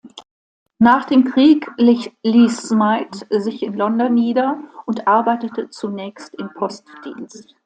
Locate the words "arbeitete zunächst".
5.07-6.33